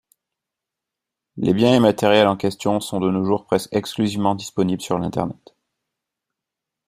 Les 1.37 1.53
biens 1.53 1.75
immatériels 1.75 2.27
en 2.27 2.35
question 2.35 2.79
sont 2.79 2.99
de 2.99 3.11
nos 3.11 3.23
jours 3.23 3.45
presque 3.45 3.69
exclusivement 3.71 4.33
disponibles 4.33 4.81
sur 4.81 4.97
l'Internet. 4.97 5.53